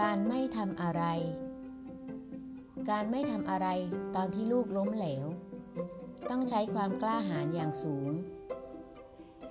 [0.00, 1.02] การไม่ทำอะไร
[2.90, 3.68] การไม่ทำอะไร
[4.16, 5.26] ตอนที่ลูกล้มเหลว
[6.30, 8.10] ต้องใช้ความกล้าหาญอย่างสูง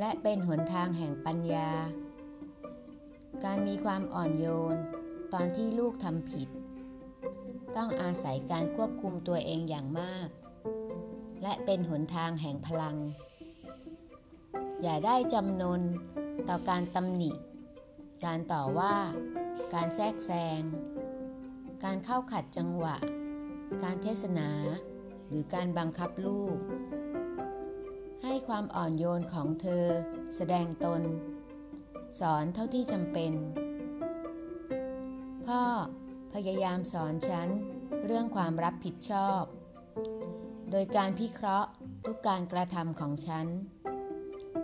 [0.00, 1.70] และเป็นหนทางแห่งปัญญา
[3.44, 4.76] การมีความอ่อนโยน
[5.32, 6.48] ตอนที่ลูกทำผิด
[7.76, 10.28] ต้องอาศัยการควบคุมตัวเองอย่างมาก
[11.42, 12.96] และเป็นหนทางแห่งพลัง
[14.82, 15.80] อย่าได้จำนน
[16.48, 17.30] ต่อการตำหนิ
[18.24, 18.96] การต่อว่า
[19.74, 20.60] การแทรกแซง
[21.84, 22.96] การเข้าขัดจังหวะ
[23.82, 24.50] การเทศนา
[25.28, 26.56] หรือการบังคับลูก
[28.22, 29.86] ให้ความอ่อนโยนของเธอ
[30.36, 31.02] แสดงตน
[32.20, 33.32] สอนเท่าที่จำเป็น
[35.46, 35.62] พ่อ
[36.34, 37.48] พยายามสอนฉัน
[38.06, 39.42] เรื่องความรับผิดชอบ
[40.70, 41.68] โดยการพิเคราะห์
[42.04, 43.46] ทุกการกระทำของฉัน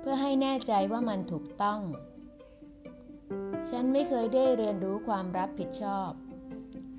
[0.00, 1.80] เพื่อให้แน่ใจว่ามันถูกต้อง
[3.70, 6.10] ฉันไม่เคยได้เรียนรู้ความรับผิดชอบ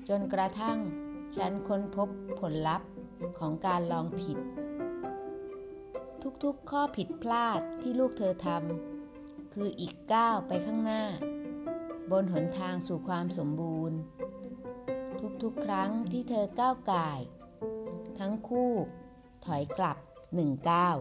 [0.08, 0.78] จนกระทั่ง
[1.36, 2.08] ฉันค้นพบ
[2.40, 2.88] ผลลัพธ์
[3.38, 4.38] ของการลองผิด
[6.44, 11.04] ทุกๆข้อผิดพลาดที่ลูกเธอทำคืออีกก้าวไปข้างหน้า
[12.10, 13.98] บนหนทางสู่ความสมบูรณ์
[15.42, 17.20] ทุกๆครั้งที่เธอก้าวก่าย
[18.18, 18.72] ทั้งคู่
[19.44, 19.96] ถอยกลับ
[20.34, 20.96] หนึ่งก้าว